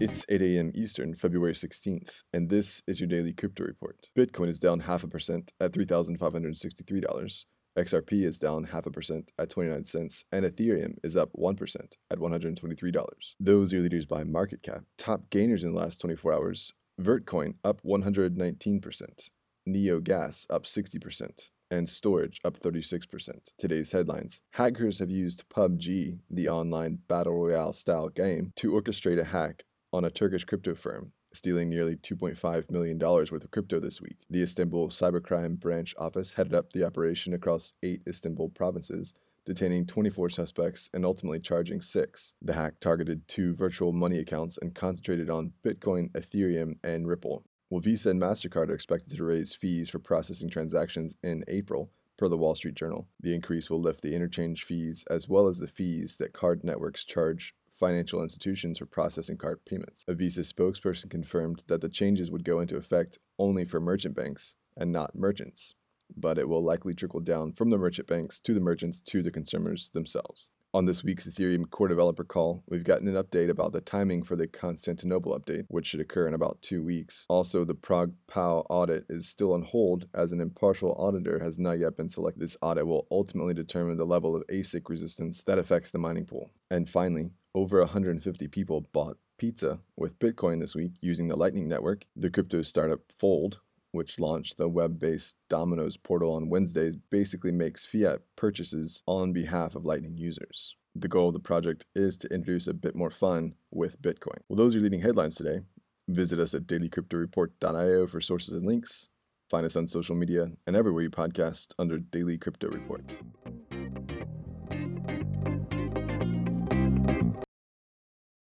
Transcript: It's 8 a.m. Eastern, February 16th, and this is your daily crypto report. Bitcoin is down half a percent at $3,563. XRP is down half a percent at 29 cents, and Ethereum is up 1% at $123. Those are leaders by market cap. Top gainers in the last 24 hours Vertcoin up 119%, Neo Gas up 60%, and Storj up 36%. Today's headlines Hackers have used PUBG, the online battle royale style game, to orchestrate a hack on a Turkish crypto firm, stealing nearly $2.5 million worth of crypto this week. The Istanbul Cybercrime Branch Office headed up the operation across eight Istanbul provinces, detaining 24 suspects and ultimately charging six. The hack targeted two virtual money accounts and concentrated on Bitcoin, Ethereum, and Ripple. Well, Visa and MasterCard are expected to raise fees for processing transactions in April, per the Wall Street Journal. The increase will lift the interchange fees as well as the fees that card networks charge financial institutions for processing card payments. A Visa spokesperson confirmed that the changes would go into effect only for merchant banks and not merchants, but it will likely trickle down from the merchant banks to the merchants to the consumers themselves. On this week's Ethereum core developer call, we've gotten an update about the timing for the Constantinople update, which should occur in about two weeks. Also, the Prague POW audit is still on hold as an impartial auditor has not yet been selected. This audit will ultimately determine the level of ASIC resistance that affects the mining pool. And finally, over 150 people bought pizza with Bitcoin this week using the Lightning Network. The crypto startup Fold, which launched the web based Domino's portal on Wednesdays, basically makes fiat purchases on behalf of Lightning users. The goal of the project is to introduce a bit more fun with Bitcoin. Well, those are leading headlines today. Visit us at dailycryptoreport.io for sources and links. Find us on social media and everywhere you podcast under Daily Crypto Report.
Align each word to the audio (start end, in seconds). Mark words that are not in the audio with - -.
It's 0.00 0.24
8 0.30 0.40
a.m. 0.40 0.72
Eastern, 0.74 1.14
February 1.14 1.52
16th, 1.52 2.22
and 2.32 2.48
this 2.48 2.80
is 2.86 3.00
your 3.00 3.06
daily 3.06 3.34
crypto 3.34 3.64
report. 3.64 4.06
Bitcoin 4.16 4.48
is 4.48 4.58
down 4.58 4.80
half 4.80 5.04
a 5.04 5.08
percent 5.08 5.52
at 5.60 5.72
$3,563. 5.72 7.44
XRP 7.78 8.24
is 8.24 8.38
down 8.38 8.64
half 8.64 8.86
a 8.86 8.90
percent 8.90 9.30
at 9.38 9.50
29 9.50 9.84
cents, 9.84 10.24
and 10.32 10.46
Ethereum 10.46 10.94
is 11.04 11.18
up 11.18 11.28
1% 11.38 11.74
at 12.10 12.18
$123. 12.18 13.04
Those 13.38 13.74
are 13.74 13.80
leaders 13.80 14.06
by 14.06 14.24
market 14.24 14.62
cap. 14.62 14.84
Top 14.96 15.28
gainers 15.28 15.64
in 15.64 15.74
the 15.74 15.78
last 15.78 16.00
24 16.00 16.32
hours 16.32 16.72
Vertcoin 16.98 17.56
up 17.62 17.82
119%, 17.82 19.28
Neo 19.66 20.00
Gas 20.00 20.46
up 20.48 20.64
60%, 20.64 21.50
and 21.70 21.86
Storj 21.86 22.36
up 22.42 22.58
36%. 22.58 23.30
Today's 23.58 23.92
headlines 23.92 24.40
Hackers 24.52 24.98
have 24.98 25.10
used 25.10 25.44
PUBG, 25.54 26.20
the 26.30 26.48
online 26.48 27.00
battle 27.06 27.34
royale 27.34 27.74
style 27.74 28.08
game, 28.08 28.54
to 28.56 28.72
orchestrate 28.72 29.20
a 29.20 29.24
hack 29.24 29.64
on 29.92 30.04
a 30.04 30.10
Turkish 30.10 30.44
crypto 30.44 30.74
firm, 30.74 31.12
stealing 31.32 31.68
nearly 31.68 31.96
$2.5 31.96 32.70
million 32.70 32.98
worth 32.98 33.32
of 33.32 33.50
crypto 33.50 33.80
this 33.80 34.00
week. 34.00 34.16
The 34.30 34.42
Istanbul 34.42 34.88
Cybercrime 34.88 35.58
Branch 35.58 35.94
Office 35.98 36.32
headed 36.32 36.54
up 36.54 36.72
the 36.72 36.84
operation 36.84 37.34
across 37.34 37.72
eight 37.82 38.02
Istanbul 38.06 38.50
provinces, 38.50 39.14
detaining 39.44 39.86
24 39.86 40.30
suspects 40.30 40.90
and 40.94 41.04
ultimately 41.04 41.40
charging 41.40 41.80
six. 41.80 42.34
The 42.42 42.52
hack 42.52 42.74
targeted 42.80 43.26
two 43.26 43.54
virtual 43.54 43.92
money 43.92 44.18
accounts 44.18 44.58
and 44.58 44.74
concentrated 44.74 45.28
on 45.28 45.52
Bitcoin, 45.64 46.10
Ethereum, 46.12 46.76
and 46.84 47.08
Ripple. 47.08 47.44
Well, 47.70 47.80
Visa 47.80 48.10
and 48.10 48.20
MasterCard 48.20 48.68
are 48.68 48.74
expected 48.74 49.16
to 49.16 49.24
raise 49.24 49.54
fees 49.54 49.90
for 49.90 49.98
processing 49.98 50.50
transactions 50.50 51.16
in 51.22 51.44
April, 51.48 51.90
per 52.20 52.28
the 52.28 52.36
Wall 52.36 52.54
Street 52.54 52.74
Journal. 52.74 53.08
The 53.20 53.34
increase 53.34 53.70
will 53.70 53.80
lift 53.80 54.02
the 54.02 54.14
interchange 54.14 54.64
fees 54.64 55.04
as 55.10 55.26
well 55.26 55.48
as 55.48 55.58
the 55.58 55.66
fees 55.66 56.16
that 56.16 56.34
card 56.34 56.62
networks 56.62 57.04
charge 57.04 57.54
financial 57.80 58.22
institutions 58.22 58.78
for 58.78 58.86
processing 58.86 59.38
card 59.38 59.58
payments. 59.64 60.04
A 60.06 60.14
Visa 60.14 60.42
spokesperson 60.42 61.10
confirmed 61.10 61.62
that 61.66 61.80
the 61.80 61.88
changes 61.88 62.30
would 62.30 62.44
go 62.44 62.60
into 62.60 62.76
effect 62.76 63.18
only 63.38 63.64
for 63.64 63.80
merchant 63.80 64.14
banks 64.14 64.54
and 64.76 64.92
not 64.92 65.16
merchants, 65.16 65.74
but 66.16 66.38
it 66.38 66.48
will 66.48 66.62
likely 66.62 66.94
trickle 66.94 67.20
down 67.20 67.52
from 67.52 67.70
the 67.70 67.78
merchant 67.78 68.06
banks 68.06 68.38
to 68.40 68.54
the 68.54 68.60
merchants 68.60 69.00
to 69.00 69.22
the 69.22 69.30
consumers 69.30 69.90
themselves. 69.94 70.50
On 70.72 70.84
this 70.84 71.02
week's 71.02 71.26
Ethereum 71.26 71.68
core 71.68 71.88
developer 71.88 72.22
call, 72.22 72.62
we've 72.68 72.84
gotten 72.84 73.08
an 73.08 73.20
update 73.20 73.50
about 73.50 73.72
the 73.72 73.80
timing 73.80 74.22
for 74.22 74.36
the 74.36 74.46
Constantinople 74.46 75.36
update, 75.36 75.64
which 75.66 75.88
should 75.88 75.98
occur 75.98 76.28
in 76.28 76.34
about 76.34 76.62
two 76.62 76.84
weeks. 76.84 77.26
Also, 77.28 77.64
the 77.64 77.74
Prague 77.74 78.12
POW 78.28 78.64
audit 78.70 79.04
is 79.08 79.26
still 79.26 79.54
on 79.54 79.62
hold 79.62 80.06
as 80.14 80.30
an 80.30 80.40
impartial 80.40 80.92
auditor 80.92 81.40
has 81.40 81.58
not 81.58 81.80
yet 81.80 81.96
been 81.96 82.08
selected. 82.08 82.40
This 82.40 82.56
audit 82.62 82.86
will 82.86 83.08
ultimately 83.10 83.52
determine 83.52 83.96
the 83.96 84.04
level 84.04 84.36
of 84.36 84.44
ASIC 84.46 84.88
resistance 84.88 85.42
that 85.42 85.58
affects 85.58 85.90
the 85.90 85.98
mining 85.98 86.24
pool. 86.24 86.50
And 86.70 86.88
finally, 86.88 87.30
over 87.54 87.80
150 87.80 88.48
people 88.48 88.82
bought 88.92 89.18
pizza 89.38 89.78
with 89.96 90.18
Bitcoin 90.18 90.60
this 90.60 90.74
week 90.74 90.92
using 91.00 91.26
the 91.26 91.36
Lightning 91.36 91.68
Network. 91.68 92.04
The 92.16 92.30
crypto 92.30 92.62
startup 92.62 93.00
Fold, 93.18 93.58
which 93.92 94.20
launched 94.20 94.56
the 94.56 94.68
web 94.68 94.98
based 94.98 95.36
Domino's 95.48 95.96
portal 95.96 96.34
on 96.34 96.48
Wednesdays, 96.48 96.96
basically 97.10 97.52
makes 97.52 97.84
fiat 97.84 98.20
purchases 98.36 99.02
on 99.06 99.32
behalf 99.32 99.74
of 99.74 99.84
Lightning 99.84 100.16
users. 100.16 100.76
The 100.94 101.08
goal 101.08 101.28
of 101.28 101.34
the 101.34 101.40
project 101.40 101.86
is 101.94 102.16
to 102.18 102.28
introduce 102.28 102.66
a 102.66 102.74
bit 102.74 102.94
more 102.94 103.10
fun 103.10 103.54
with 103.70 104.00
Bitcoin. 104.02 104.38
Well, 104.48 104.56
those 104.56 104.74
are 104.74 104.80
leading 104.80 105.00
headlines 105.00 105.36
today. 105.36 105.60
Visit 106.08 106.40
us 106.40 106.54
at 106.54 106.66
dailycryptoreport.io 106.66 108.08
for 108.08 108.20
sources 108.20 108.54
and 108.54 108.66
links. 108.66 109.08
Find 109.50 109.64
us 109.64 109.76
on 109.76 109.86
social 109.88 110.14
media 110.14 110.50
and 110.66 110.76
everywhere 110.76 111.02
you 111.02 111.10
podcast 111.10 111.68
under 111.78 111.98
Daily 111.98 112.38
Crypto 112.38 112.68
Report. 112.68 113.02